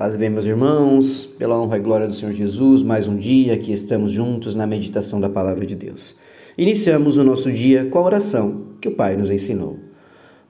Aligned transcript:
Paz 0.00 0.16
bem, 0.16 0.30
meus 0.30 0.46
irmãos, 0.46 1.26
pela 1.26 1.60
honra 1.60 1.76
e 1.76 1.80
glória 1.80 2.06
do 2.06 2.14
Senhor 2.14 2.32
Jesus, 2.32 2.82
mais 2.82 3.06
um 3.06 3.18
dia 3.18 3.58
que 3.58 3.70
estamos 3.70 4.10
juntos 4.10 4.54
na 4.54 4.66
meditação 4.66 5.20
da 5.20 5.28
palavra 5.28 5.66
de 5.66 5.74
Deus. 5.74 6.16
Iniciamos 6.56 7.18
o 7.18 7.22
nosso 7.22 7.52
dia 7.52 7.84
com 7.84 7.98
a 7.98 8.04
oração 8.04 8.62
que 8.80 8.88
o 8.88 8.94
Pai 8.94 9.14
nos 9.14 9.28
ensinou. 9.28 9.76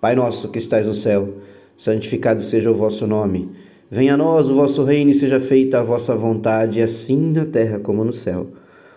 Pai 0.00 0.14
nosso 0.14 0.50
que 0.50 0.58
estais 0.58 0.86
no 0.86 0.94
céu, 0.94 1.38
santificado 1.76 2.40
seja 2.40 2.70
o 2.70 2.76
vosso 2.76 3.08
nome. 3.08 3.50
Venha 3.90 4.14
a 4.14 4.16
nós 4.16 4.48
o 4.48 4.54
vosso 4.54 4.84
reino 4.84 5.10
e 5.10 5.14
seja 5.14 5.40
feita 5.40 5.80
a 5.80 5.82
vossa 5.82 6.14
vontade, 6.14 6.80
assim 6.80 7.32
na 7.32 7.44
terra 7.44 7.80
como 7.80 8.04
no 8.04 8.12
céu. 8.12 8.52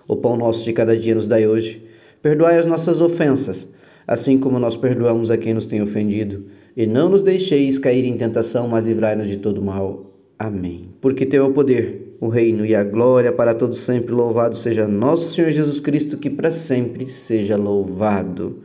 O 0.07 0.15
pão 0.15 0.37
nosso 0.37 0.63
de 0.63 0.71
cada 0.71 0.95
dia 0.95 1.15
nos 1.15 1.27
dai 1.27 1.47
hoje. 1.47 1.83
Perdoai 2.21 2.59
as 2.59 2.67
nossas 2.67 3.01
ofensas, 3.01 3.73
assim 4.05 4.37
como 4.37 4.59
nós 4.59 4.77
perdoamos 4.77 5.31
a 5.31 5.37
quem 5.37 5.55
nos 5.55 5.65
tem 5.65 5.81
ofendido. 5.81 6.45
E 6.77 6.85
não 6.85 7.09
nos 7.09 7.23
deixeis 7.23 7.79
cair 7.79 8.05
em 8.05 8.15
tentação, 8.15 8.67
mas 8.67 8.85
livrai-nos 8.85 9.27
de 9.27 9.37
todo 9.37 9.59
mal. 9.59 10.12
Amém. 10.43 10.89
Porque 10.99 11.25
teu 11.25 11.45
é 11.45 11.47
o 11.47 11.53
poder, 11.53 12.17
o 12.19 12.27
reino 12.27 12.65
e 12.65 12.75
a 12.75 12.83
glória 12.83 13.31
para 13.31 13.55
todos 13.55 13.79
sempre. 13.79 14.13
Louvado 14.13 14.57
seja 14.57 14.85
nosso 14.85 15.31
Senhor 15.31 15.49
Jesus 15.49 15.79
Cristo, 15.79 16.17
que 16.17 16.29
para 16.29 16.51
sempre 16.51 17.07
seja 17.07 17.55
louvado. 17.55 18.61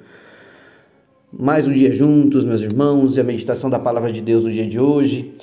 Mais 1.32 1.68
um 1.68 1.72
dia 1.72 1.92
juntos, 1.92 2.44
meus 2.44 2.62
irmãos, 2.62 3.16
e 3.16 3.20
a 3.20 3.22
meditação 3.22 3.70
da 3.70 3.78
palavra 3.78 4.10
de 4.10 4.20
Deus 4.20 4.42
no 4.42 4.50
dia 4.50 4.66
de 4.66 4.80
hoje 4.80 5.34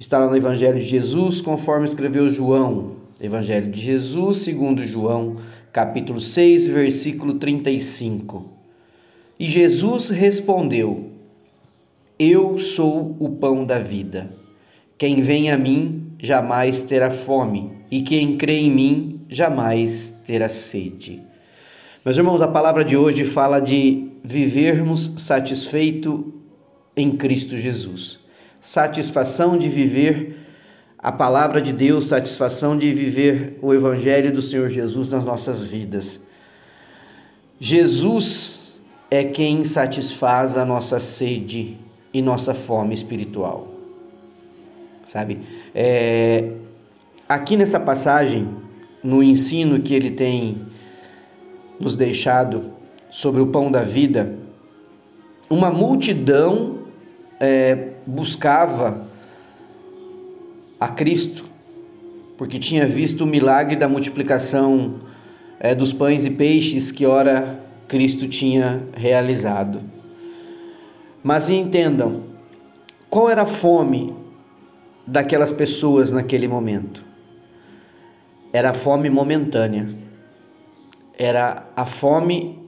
está 0.00 0.18
lá 0.18 0.30
no 0.30 0.36
Evangelho 0.36 0.78
de 0.78 0.86
Jesus, 0.86 1.42
conforme 1.42 1.84
escreveu 1.84 2.26
João. 2.30 2.92
Evangelho 3.20 3.70
de 3.70 3.78
Jesus, 3.78 4.38
segundo 4.38 4.82
João, 4.86 5.36
capítulo 5.74 6.20
6, 6.20 6.68
versículo 6.68 7.34
35. 7.34 8.50
E 9.38 9.44
Jesus 9.44 10.08
respondeu: 10.08 11.10
Eu 12.18 12.56
sou 12.56 13.14
o 13.20 13.28
pão 13.28 13.66
da 13.66 13.78
vida. 13.78 14.40
Quem 14.98 15.20
vem 15.20 15.50
a 15.50 15.58
mim 15.58 16.12
jamais 16.18 16.82
terá 16.82 17.10
fome, 17.10 17.72
e 17.90 18.02
quem 18.02 18.36
crê 18.36 18.58
em 18.58 18.70
mim 18.70 19.20
jamais 19.28 20.20
terá 20.24 20.48
sede. 20.48 21.20
Meus 22.04 22.16
irmãos, 22.16 22.40
a 22.40 22.48
palavra 22.48 22.84
de 22.84 22.96
hoje 22.96 23.24
fala 23.24 23.60
de 23.60 24.10
vivermos 24.22 25.14
satisfeito 25.16 26.32
em 26.96 27.10
Cristo 27.10 27.56
Jesus. 27.56 28.20
Satisfação 28.60 29.58
de 29.58 29.68
viver 29.68 30.36
a 30.96 31.10
palavra 31.10 31.60
de 31.60 31.72
Deus, 31.72 32.06
satisfação 32.06 32.78
de 32.78 32.92
viver 32.92 33.58
o 33.60 33.74
evangelho 33.74 34.32
do 34.32 34.40
Senhor 34.40 34.68
Jesus 34.68 35.08
nas 35.08 35.24
nossas 35.24 35.64
vidas. 35.64 36.24
Jesus 37.58 38.74
é 39.10 39.24
quem 39.24 39.64
satisfaz 39.64 40.56
a 40.56 40.64
nossa 40.64 41.00
sede 41.00 41.76
e 42.14 42.22
nossa 42.22 42.54
fome 42.54 42.94
espiritual 42.94 43.71
sabe? 45.04 45.40
É, 45.74 46.52
aqui 47.28 47.56
nessa 47.56 47.80
passagem, 47.80 48.48
no 49.02 49.22
ensino 49.22 49.80
que 49.80 49.94
ele 49.94 50.10
tem 50.10 50.66
nos 51.78 51.96
deixado 51.96 52.72
sobre 53.10 53.40
o 53.40 53.48
pão 53.48 53.70
da 53.70 53.82
vida, 53.82 54.38
uma 55.50 55.70
multidão 55.70 56.78
é, 57.38 57.88
buscava 58.06 59.06
a 60.80 60.88
Cristo, 60.88 61.44
porque 62.38 62.58
tinha 62.58 62.86
visto 62.86 63.24
o 63.24 63.26
milagre 63.26 63.76
da 63.76 63.88
multiplicação 63.88 65.00
é, 65.60 65.74
dos 65.74 65.92
pães 65.92 66.24
e 66.24 66.30
peixes 66.30 66.90
que 66.90 67.04
ora 67.04 67.60
Cristo 67.86 68.26
tinha 68.26 68.82
realizado. 68.94 69.80
Mas 71.22 71.50
entendam, 71.50 72.22
qual 73.08 73.28
era 73.28 73.42
a 73.42 73.46
fome 73.46 74.21
daquelas 75.06 75.52
pessoas 75.52 76.10
naquele 76.10 76.46
momento. 76.46 77.04
Era 78.52 78.70
a 78.70 78.74
fome 78.74 79.08
momentânea. 79.08 79.88
Era 81.18 81.66
a 81.74 81.86
fome 81.86 82.58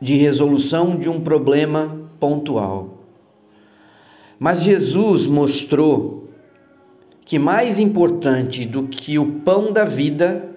de 0.00 0.16
resolução 0.16 0.96
de 0.96 1.08
um 1.08 1.20
problema 1.20 2.10
pontual. 2.20 2.98
Mas 4.38 4.62
Jesus 4.62 5.26
mostrou 5.26 6.28
que 7.24 7.38
mais 7.38 7.78
importante 7.78 8.64
do 8.64 8.84
que 8.84 9.18
o 9.18 9.26
pão 9.40 9.72
da 9.72 9.84
vida 9.84 10.48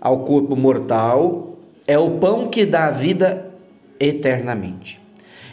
ao 0.00 0.24
corpo 0.24 0.56
mortal 0.56 1.56
é 1.86 1.98
o 1.98 2.18
pão 2.18 2.48
que 2.48 2.66
dá 2.66 2.86
a 2.86 2.90
vida 2.90 3.50
eternamente. 3.98 5.00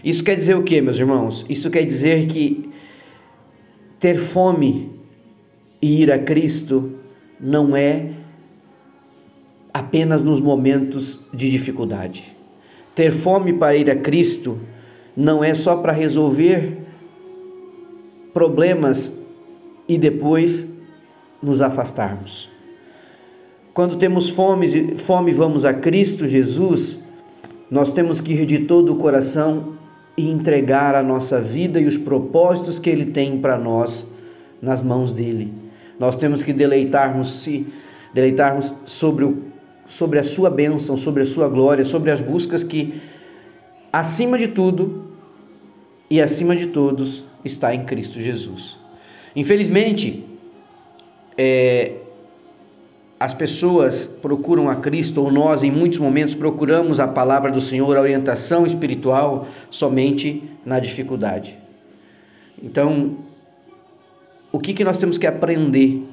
Isso 0.03 0.23
quer 0.23 0.35
dizer 0.35 0.56
o 0.56 0.63
que, 0.63 0.81
meus 0.81 0.97
irmãos? 0.97 1.45
Isso 1.47 1.69
quer 1.69 1.85
dizer 1.85 2.28
que 2.28 2.72
ter 4.03 4.19
fome 4.19 4.91
e 5.81 6.02
ir 6.02 6.12
a 6.12 6.19
Cristo 6.19 6.91
não 7.40 7.74
é 7.74 8.09
apenas 9.74 10.22
nos 10.22 10.41
momentos 10.41 11.25
de 11.34 11.50
dificuldade. 11.50 12.36
Ter 12.94 13.13
fome 13.13 13.53
para 13.53 13.78
ir 13.78 13.90
a 13.90 13.96
Cristo 13.96 14.59
não 15.16 15.42
é 15.42 15.56
só 15.56 15.78
para 15.78 15.94
resolver 15.94 16.80
problemas 18.34 19.18
e 19.88 19.97
depois 19.97 20.78
nos 21.42 21.62
afastarmos. 21.62 22.50
Quando 23.74 23.96
temos 23.96 24.30
fome, 24.30 24.97
fome 24.97 25.31
vamos 25.31 25.63
a 25.63 25.74
Cristo 25.74 26.28
Jesus, 26.28 27.02
nós 27.72 27.94
temos 27.94 28.19
que 28.19 28.34
ir 28.34 28.46
de 28.46 28.66
todo 28.66 28.92
o 28.92 28.97
coração 28.97 29.78
e 30.16 30.29
entregar 30.29 30.96
a 30.96 31.03
nossa 31.03 31.41
vida 31.41 31.79
e 31.79 31.85
os 31.85 31.97
propósitos 31.97 32.79
que 32.79 32.90
Ele 32.90 33.06
tem 33.06 33.40
para 33.40 33.57
nós 33.57 34.06
nas 34.62 34.84
mãos 34.84 35.12
dele. 35.12 35.53
Nós 36.00 36.16
temos 36.16 36.44
que 36.44 36.53
deleitarmos-se, 36.53 37.68
deleitarmos 38.13 38.74
sobre, 38.85 39.25
o, 39.25 39.44
sobre 39.88 40.19
a 40.19 40.24
sua 40.24 40.50
bênção, 40.50 40.97
sobre 40.97 41.24
a 41.24 41.25
sua 41.25 41.47
glória, 41.50 41.84
sobre 41.84 42.12
as 42.12 42.22
buscas 42.22 42.63
que, 42.63 43.01
acima 43.91 44.38
de 44.38 44.50
tudo 44.50 45.12
e 46.09 46.22
acima 46.22 46.56
de 46.56 46.68
todos, 46.68 47.24
está 47.44 47.74
em 47.74 47.85
Cristo 47.85 48.19
Jesus. 48.19 48.78
Infelizmente, 49.35 50.24
é, 51.38 51.94
as 53.23 53.34
pessoas 53.34 54.06
procuram 54.06 54.69
a 54.69 54.75
Cristo, 54.75 55.22
ou 55.22 55.31
nós, 55.31 55.63
em 55.63 55.72
muitos 55.72 55.97
momentos, 55.97 56.35
procuramos 56.35 57.00
a 57.00 57.07
palavra 57.07 57.50
do 57.50 57.61
Senhor, 57.61 57.95
a 57.95 58.01
orientação 58.01 58.66
espiritual, 58.66 59.47
somente 59.69 60.44
na 60.66 60.78
dificuldade. 60.78 61.57
Então, 62.62 63.19
o 64.51 64.59
que, 64.59 64.73
que 64.73 64.83
nós 64.83 64.97
temos 64.97 65.17
que 65.17 65.25
aprender 65.25 66.06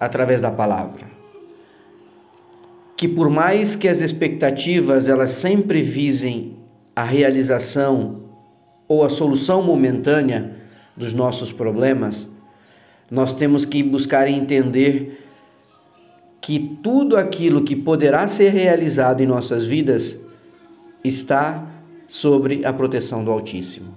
através 0.00 0.40
da 0.40 0.50
palavra? 0.50 1.04
Que 2.96 3.06
por 3.06 3.28
mais 3.28 3.76
que 3.76 3.86
as 3.86 4.00
expectativas 4.00 5.10
elas 5.10 5.32
sempre 5.32 5.82
visem 5.82 6.56
a 6.96 7.04
realização 7.04 8.22
ou 8.88 9.04
a 9.04 9.10
solução 9.10 9.62
momentânea 9.62 10.56
dos 10.96 11.12
nossos 11.12 11.52
problemas, 11.52 12.26
nós 13.10 13.34
temos 13.34 13.66
que 13.66 13.82
buscar 13.82 14.26
entender 14.26 15.27
que 16.40 16.78
tudo 16.82 17.16
aquilo 17.16 17.62
que 17.62 17.74
poderá 17.74 18.26
ser 18.26 18.52
realizado 18.52 19.22
em 19.22 19.26
nossas 19.26 19.66
vidas 19.66 20.18
está 21.04 21.66
sobre 22.06 22.64
a 22.64 22.72
proteção 22.72 23.24
do 23.24 23.30
Altíssimo. 23.30 23.94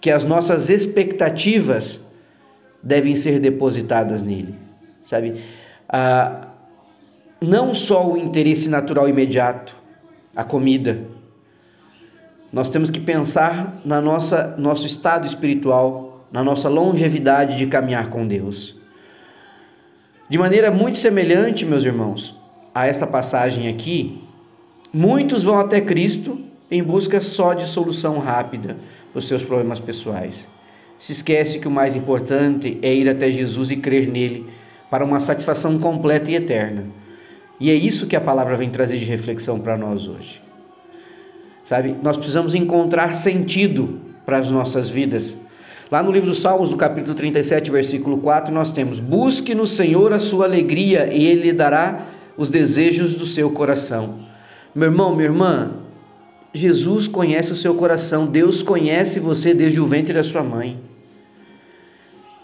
Que 0.00 0.10
as 0.10 0.24
nossas 0.24 0.70
expectativas 0.70 2.00
devem 2.82 3.14
ser 3.14 3.40
depositadas 3.40 4.22
nele, 4.22 4.54
sabe? 5.02 5.34
Ah, 5.88 6.48
não 7.40 7.74
só 7.74 8.12
o 8.12 8.16
interesse 8.16 8.68
natural 8.68 9.08
imediato, 9.08 9.76
a 10.34 10.44
comida. 10.44 11.00
Nós 12.52 12.70
temos 12.70 12.90
que 12.90 13.00
pensar 13.00 13.80
na 13.84 14.00
nossa 14.00 14.56
nosso 14.56 14.86
estado 14.86 15.26
espiritual, 15.26 16.26
na 16.30 16.42
nossa 16.44 16.68
longevidade 16.68 17.56
de 17.56 17.66
caminhar 17.66 18.08
com 18.08 18.26
Deus. 18.26 18.77
De 20.28 20.36
maneira 20.38 20.70
muito 20.70 20.98
semelhante, 20.98 21.64
meus 21.64 21.84
irmãos, 21.84 22.38
a 22.74 22.86
esta 22.86 23.06
passagem 23.06 23.66
aqui, 23.66 24.22
muitos 24.92 25.44
vão 25.44 25.58
até 25.58 25.80
Cristo 25.80 26.38
em 26.70 26.82
busca 26.82 27.18
só 27.18 27.54
de 27.54 27.66
solução 27.66 28.18
rápida 28.18 28.76
para 29.10 29.18
os 29.18 29.26
seus 29.26 29.42
problemas 29.42 29.80
pessoais. 29.80 30.46
Se 30.98 31.12
esquece 31.12 31.58
que 31.58 31.66
o 31.66 31.70
mais 31.70 31.96
importante 31.96 32.78
é 32.82 32.94
ir 32.94 33.08
até 33.08 33.32
Jesus 33.32 33.70
e 33.70 33.76
crer 33.76 34.06
nele 34.06 34.46
para 34.90 35.02
uma 35.02 35.18
satisfação 35.18 35.78
completa 35.78 36.30
e 36.30 36.34
eterna. 36.34 36.84
E 37.58 37.70
é 37.70 37.74
isso 37.74 38.06
que 38.06 38.16
a 38.16 38.20
palavra 38.20 38.54
vem 38.54 38.68
trazer 38.68 38.98
de 38.98 39.06
reflexão 39.06 39.58
para 39.58 39.78
nós 39.78 40.08
hoje. 40.08 40.42
Sabe, 41.64 41.96
nós 42.02 42.16
precisamos 42.18 42.54
encontrar 42.54 43.14
sentido 43.14 44.00
para 44.26 44.38
as 44.38 44.50
nossas 44.50 44.90
vidas 44.90 45.38
Lá 45.90 46.02
no 46.02 46.12
livro 46.12 46.28
dos 46.28 46.40
Salmos, 46.40 46.68
no 46.68 46.76
capítulo 46.76 47.14
37, 47.14 47.70
versículo 47.70 48.18
4, 48.18 48.52
nós 48.52 48.72
temos: 48.72 48.98
Busque 48.98 49.54
no 49.54 49.66
Senhor 49.66 50.12
a 50.12 50.18
sua 50.18 50.44
alegria 50.44 51.10
e 51.12 51.26
Ele 51.26 51.44
lhe 51.44 51.52
dará 51.52 52.06
os 52.36 52.50
desejos 52.50 53.14
do 53.14 53.24
seu 53.24 53.50
coração. 53.50 54.16
Meu 54.74 54.90
irmão, 54.90 55.14
minha 55.14 55.28
irmã, 55.28 55.70
Jesus 56.52 57.08
conhece 57.08 57.52
o 57.52 57.56
seu 57.56 57.74
coração, 57.74 58.26
Deus 58.26 58.62
conhece 58.62 59.18
você 59.18 59.54
desde 59.54 59.80
o 59.80 59.86
ventre 59.86 60.12
da 60.12 60.22
sua 60.22 60.42
mãe. 60.42 60.78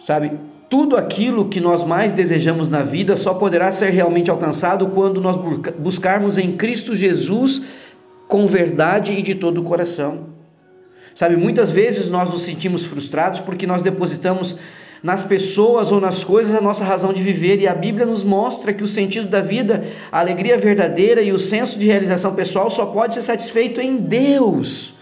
Sabe, 0.00 0.32
tudo 0.70 0.96
aquilo 0.96 1.48
que 1.48 1.60
nós 1.60 1.84
mais 1.84 2.12
desejamos 2.12 2.70
na 2.70 2.82
vida 2.82 3.16
só 3.16 3.34
poderá 3.34 3.70
ser 3.70 3.90
realmente 3.90 4.30
alcançado 4.30 4.88
quando 4.88 5.20
nós 5.20 5.36
buscarmos 5.78 6.38
em 6.38 6.52
Cristo 6.52 6.94
Jesus 6.94 7.62
com 8.26 8.46
verdade 8.46 9.12
e 9.12 9.20
de 9.20 9.34
todo 9.34 9.58
o 9.58 9.64
coração. 9.64 10.33
Sabe, 11.14 11.36
muitas 11.36 11.70
vezes 11.70 12.08
nós 12.08 12.28
nos 12.28 12.42
sentimos 12.42 12.84
frustrados 12.84 13.38
porque 13.38 13.66
nós 13.66 13.82
depositamos 13.82 14.56
nas 15.04 15.22
pessoas 15.22 15.92
ou 15.92 16.00
nas 16.00 16.24
coisas 16.24 16.54
a 16.54 16.62
nossa 16.62 16.82
razão 16.82 17.12
de 17.12 17.22
viver, 17.22 17.60
e 17.60 17.68
a 17.68 17.74
Bíblia 17.74 18.06
nos 18.06 18.24
mostra 18.24 18.72
que 18.72 18.82
o 18.82 18.88
sentido 18.88 19.28
da 19.28 19.42
vida, 19.42 19.84
a 20.10 20.18
alegria 20.18 20.56
verdadeira 20.56 21.20
e 21.20 21.30
o 21.30 21.38
senso 21.38 21.78
de 21.78 21.86
realização 21.86 22.34
pessoal 22.34 22.70
só 22.70 22.86
pode 22.86 23.12
ser 23.12 23.20
satisfeito 23.20 23.82
em 23.82 23.96
Deus, 23.96 24.94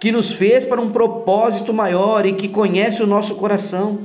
que 0.00 0.10
nos 0.10 0.32
fez 0.32 0.64
para 0.64 0.80
um 0.80 0.90
propósito 0.90 1.74
maior 1.74 2.24
e 2.24 2.32
que 2.32 2.48
conhece 2.48 3.02
o 3.02 3.06
nosso 3.06 3.34
coração. 3.34 3.98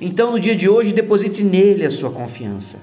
Então, 0.00 0.32
no 0.32 0.40
dia 0.40 0.56
de 0.56 0.68
hoje, 0.68 0.92
deposite 0.92 1.44
nele 1.44 1.86
a 1.86 1.90
sua 1.90 2.10
confiança. 2.10 2.78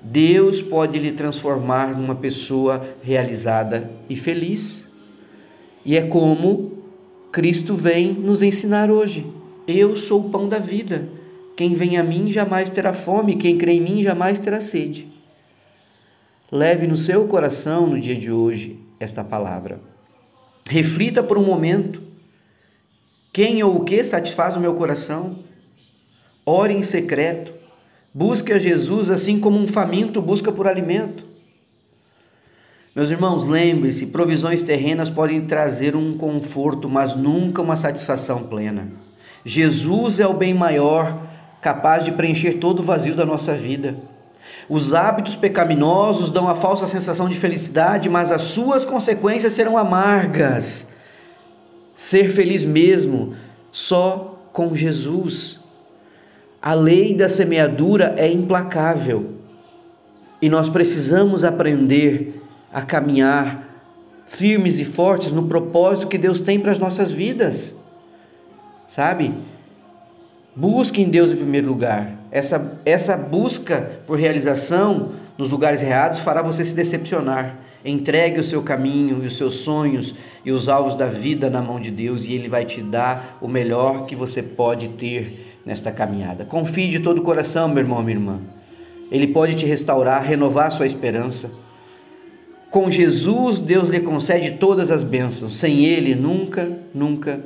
Deus 0.00 0.62
pode 0.62 0.98
lhe 0.98 1.12
transformar 1.12 1.94
numa 1.94 2.14
pessoa 2.14 2.82
realizada 3.02 3.90
e 4.08 4.16
feliz. 4.16 4.87
E 5.84 5.96
é 5.96 6.06
como 6.06 6.72
Cristo 7.32 7.74
vem 7.74 8.12
nos 8.12 8.42
ensinar 8.42 8.90
hoje. 8.90 9.26
Eu 9.66 9.96
sou 9.96 10.26
o 10.26 10.30
pão 10.30 10.48
da 10.48 10.58
vida. 10.58 11.08
Quem 11.56 11.74
vem 11.74 11.96
a 11.98 12.04
mim 12.04 12.30
jamais 12.30 12.70
terá 12.70 12.92
fome, 12.92 13.36
quem 13.36 13.58
crê 13.58 13.72
em 13.72 13.80
mim 13.80 14.02
jamais 14.02 14.38
terá 14.38 14.60
sede. 14.60 15.08
Leve 16.50 16.86
no 16.86 16.96
seu 16.96 17.26
coração 17.26 17.86
no 17.86 18.00
dia 18.00 18.14
de 18.14 18.30
hoje 18.30 18.78
esta 18.98 19.22
palavra. 19.22 19.80
Reflita 20.68 21.22
por 21.22 21.36
um 21.36 21.44
momento: 21.44 22.02
quem 23.32 23.62
ou 23.62 23.76
o 23.76 23.84
que 23.84 24.02
satisfaz 24.02 24.56
o 24.56 24.60
meu 24.60 24.74
coração? 24.74 25.48
ore 26.48 26.72
em 26.72 26.82
secreto, 26.82 27.52
busque 28.14 28.54
a 28.54 28.58
Jesus 28.58 29.10
assim 29.10 29.38
como 29.38 29.58
um 29.58 29.68
faminto 29.68 30.22
busca 30.22 30.50
por 30.50 30.66
alimento. 30.66 31.26
Meus 32.98 33.12
irmãos, 33.12 33.44
lembre-se: 33.44 34.06
provisões 34.06 34.60
terrenas 34.60 35.08
podem 35.08 35.42
trazer 35.42 35.94
um 35.94 36.18
conforto, 36.18 36.88
mas 36.88 37.14
nunca 37.14 37.62
uma 37.62 37.76
satisfação 37.76 38.42
plena. 38.42 38.88
Jesus 39.44 40.18
é 40.18 40.26
o 40.26 40.34
bem 40.34 40.52
maior, 40.52 41.22
capaz 41.62 42.04
de 42.04 42.10
preencher 42.10 42.54
todo 42.54 42.80
o 42.80 42.82
vazio 42.82 43.14
da 43.14 43.24
nossa 43.24 43.54
vida. 43.54 43.96
Os 44.68 44.94
hábitos 44.94 45.36
pecaminosos 45.36 46.32
dão 46.32 46.48
a 46.48 46.56
falsa 46.56 46.88
sensação 46.88 47.28
de 47.28 47.36
felicidade, 47.36 48.08
mas 48.08 48.32
as 48.32 48.42
suas 48.42 48.84
consequências 48.84 49.52
serão 49.52 49.78
amargas. 49.78 50.88
Ser 51.94 52.28
feliz 52.30 52.64
mesmo 52.64 53.36
só 53.70 54.40
com 54.52 54.74
Jesus. 54.74 55.60
A 56.60 56.74
lei 56.74 57.14
da 57.14 57.28
semeadura 57.28 58.14
é 58.16 58.28
implacável 58.28 59.34
e 60.42 60.48
nós 60.48 60.68
precisamos 60.68 61.44
aprender 61.44 62.38
a 62.72 62.82
caminhar 62.82 63.68
firmes 64.26 64.78
e 64.78 64.84
fortes 64.84 65.32
no 65.32 65.46
propósito 65.48 66.08
que 66.08 66.18
Deus 66.18 66.40
tem 66.40 66.60
para 66.60 66.72
as 66.72 66.78
nossas 66.78 67.10
vidas. 67.10 67.74
Sabe? 68.86 69.32
Busque 70.54 71.00
em 71.00 71.08
Deus 71.08 71.30
em 71.30 71.36
primeiro 71.36 71.68
lugar. 71.68 72.12
Essa, 72.30 72.78
essa 72.84 73.16
busca 73.16 74.00
por 74.06 74.18
realização 74.18 75.12
nos 75.38 75.50
lugares 75.50 75.82
errados 75.82 76.18
fará 76.18 76.42
você 76.42 76.64
se 76.64 76.74
decepcionar. 76.74 77.56
Entregue 77.84 78.40
o 78.40 78.44
seu 78.44 78.62
caminho 78.62 79.22
e 79.22 79.26
os 79.26 79.36
seus 79.36 79.54
sonhos 79.54 80.14
e 80.44 80.50
os 80.50 80.68
alvos 80.68 80.94
da 80.94 81.06
vida 81.06 81.48
na 81.48 81.62
mão 81.62 81.78
de 81.78 81.90
Deus 81.90 82.26
e 82.26 82.34
Ele 82.34 82.48
vai 82.48 82.64
te 82.64 82.82
dar 82.82 83.38
o 83.40 83.46
melhor 83.46 84.04
que 84.04 84.16
você 84.16 84.42
pode 84.42 84.88
ter 84.88 85.60
nesta 85.64 85.92
caminhada. 85.92 86.44
Confie 86.44 86.88
de 86.88 86.98
todo 86.98 87.18
o 87.18 87.22
coração, 87.22 87.68
meu 87.68 87.78
irmão, 87.78 88.02
minha 88.02 88.16
irmã. 88.16 88.40
Ele 89.10 89.28
pode 89.28 89.54
te 89.54 89.64
restaurar, 89.64 90.22
renovar 90.22 90.70
sua 90.70 90.86
esperança. 90.86 91.50
Com 92.70 92.90
Jesus, 92.90 93.58
Deus 93.58 93.88
lhe 93.88 94.00
concede 94.00 94.52
todas 94.52 94.90
as 94.90 95.02
bênçãos. 95.02 95.56
Sem 95.56 95.86
Ele, 95.86 96.14
nunca, 96.14 96.70
nunca, 96.94 97.40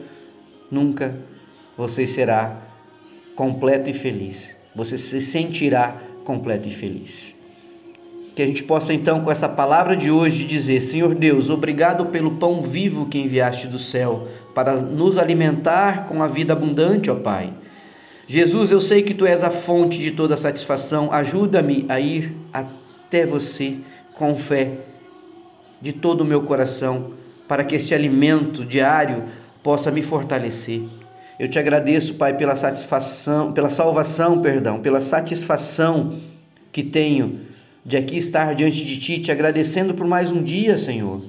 nunca 0.71 1.17
você 1.77 2.07
será 2.07 2.61
completo 3.37 3.89
e 3.89 3.93
feliz. 3.93 4.55
Você 4.75 4.99
se 4.99 5.21
sentirá 5.21 5.97
completo 6.25 6.67
e 6.67 6.73
feliz. 6.73 7.37
Que 8.35 8.43
a 8.43 8.47
gente 8.47 8.65
possa 8.65 8.93
então, 8.93 9.21
com 9.21 9.31
essa 9.31 9.49
palavra 9.49 9.97
de 9.97 10.11
hoje, 10.11 10.45
dizer: 10.45 10.81
Senhor 10.81 11.15
Deus, 11.15 11.51
obrigado 11.51 12.07
pelo 12.07 12.33
pão 12.33 12.61
vivo 12.61 13.07
que 13.07 13.19
enviaste 13.19 13.69
do 13.69 13.79
céu, 13.79 14.27
para 14.55 14.81
nos 14.83 15.19
alimentar 15.19 16.07
com 16.07 16.23
a 16.23 16.27
vida 16.27 16.53
abundante, 16.53 17.11
ó 17.11 17.15
Pai. 17.15 17.53
Jesus, 18.27 18.73
eu 18.73 18.81
sei 18.81 19.03
que 19.03 19.13
tu 19.13 19.27
és 19.27 19.45
a 19.45 19.51
fonte 19.51 19.99
de 19.99 20.11
toda 20.11 20.37
satisfação, 20.37 21.13
ajuda-me 21.13 21.85
a 21.89 22.01
ir 22.01 22.33
até 22.53 23.27
você 23.27 23.77
com 24.15 24.35
fé 24.35 24.79
de 25.82 25.93
todo 25.93 26.20
o 26.20 26.25
meu 26.25 26.43
coração, 26.43 27.11
para 27.49 27.64
que 27.64 27.75
este 27.75 27.93
alimento 27.93 28.64
diário 28.64 29.25
possa 29.62 29.90
me 29.90 30.00
fortalecer. 30.00 30.82
Eu 31.38 31.49
te 31.49 31.58
agradeço, 31.58 32.14
Pai, 32.14 32.37
pela 32.37 32.55
satisfação, 32.55 33.52
pela 33.52 33.69
salvação, 33.69 34.40
perdão, 34.40 34.81
pela 34.81 35.00
satisfação 35.00 36.20
que 36.70 36.84
tenho 36.84 37.40
de 37.84 37.96
aqui 37.96 38.17
estar 38.17 38.55
diante 38.55 38.84
de 38.84 39.00
Ti, 39.00 39.19
te 39.19 39.32
agradecendo 39.32 39.93
por 39.93 40.06
mais 40.06 40.31
um 40.31 40.40
dia, 40.40 40.79
Senhor. 40.79 41.20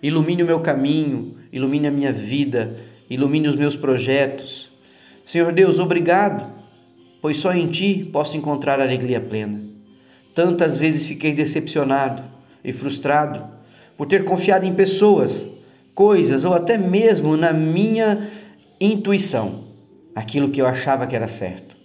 Ilumine 0.00 0.44
o 0.44 0.46
meu 0.46 0.60
caminho, 0.60 1.34
ilumine 1.52 1.88
a 1.88 1.90
minha 1.90 2.12
vida, 2.12 2.76
ilumine 3.10 3.48
os 3.48 3.56
meus 3.56 3.74
projetos. 3.74 4.70
Senhor 5.24 5.52
Deus, 5.52 5.80
obrigado, 5.80 6.46
pois 7.20 7.36
só 7.36 7.52
em 7.52 7.66
Ti 7.66 8.08
posso 8.12 8.36
encontrar 8.36 8.80
alegria 8.80 9.20
plena. 9.20 9.60
Tantas 10.36 10.78
vezes 10.78 11.04
fiquei 11.04 11.34
decepcionado 11.34 12.22
e 12.62 12.70
frustrado 12.70 13.57
por 13.98 14.06
ter 14.06 14.24
confiado 14.24 14.64
em 14.64 14.72
pessoas, 14.72 15.44
coisas 15.92 16.44
ou 16.44 16.54
até 16.54 16.78
mesmo 16.78 17.36
na 17.36 17.52
minha 17.52 18.28
intuição, 18.80 19.64
aquilo 20.14 20.50
que 20.50 20.62
eu 20.62 20.66
achava 20.66 21.04
que 21.06 21.16
era 21.16 21.26
certo. 21.26 21.76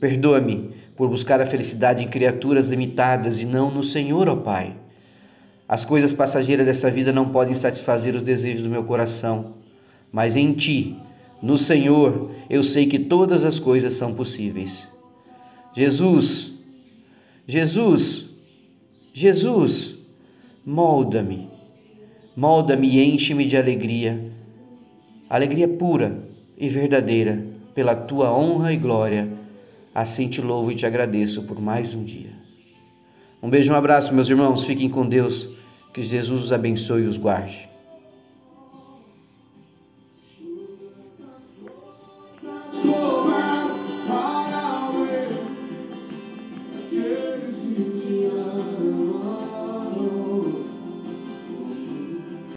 Perdoa-me 0.00 0.70
por 0.96 1.08
buscar 1.10 1.40
a 1.42 1.46
felicidade 1.46 2.02
em 2.02 2.08
criaturas 2.08 2.68
limitadas 2.68 3.40
e 3.42 3.44
não 3.44 3.70
no 3.70 3.84
Senhor, 3.84 4.28
ó 4.30 4.36
Pai. 4.36 4.74
As 5.68 5.84
coisas 5.84 6.14
passageiras 6.14 6.64
dessa 6.64 6.90
vida 6.90 7.12
não 7.12 7.28
podem 7.28 7.54
satisfazer 7.54 8.16
os 8.16 8.22
desejos 8.22 8.62
do 8.62 8.70
meu 8.70 8.84
coração, 8.84 9.56
mas 10.10 10.34
em 10.34 10.54
Ti, 10.54 10.96
no 11.42 11.58
Senhor, 11.58 12.30
eu 12.48 12.62
sei 12.62 12.86
que 12.86 12.98
todas 12.98 13.44
as 13.44 13.58
coisas 13.58 13.92
são 13.92 14.14
possíveis. 14.14 14.88
Jesus, 15.76 16.52
Jesus, 17.46 18.24
Jesus, 19.12 19.98
molda-me, 20.64 21.57
molda-me 22.38 22.88
e 22.88 23.04
enche-me 23.04 23.44
de 23.44 23.56
alegria, 23.56 24.18
alegria 25.28 25.68
pura 25.68 26.16
e 26.56 26.68
verdadeira, 26.68 27.44
pela 27.74 27.94
Tua 27.94 28.32
honra 28.32 28.72
e 28.72 28.76
glória 28.76 29.28
Assim 29.98 30.28
te 30.28 30.40
louvo 30.40 30.70
e 30.70 30.76
te 30.76 30.86
agradeço 30.86 31.42
por 31.42 31.60
mais 31.60 31.92
um 31.92 32.04
dia. 32.04 32.30
Um 33.42 33.50
beijo, 33.50 33.72
um 33.72 33.74
abraço, 33.74 34.14
meus 34.14 34.30
irmãos. 34.30 34.62
Fiquem 34.62 34.88
com 34.88 35.04
Deus. 35.04 35.48
Que 35.92 36.00
Jesus 36.00 36.44
os 36.44 36.52
abençoe 36.52 37.02
e 37.02 37.06
os 37.06 37.18
guarde. 37.18 37.68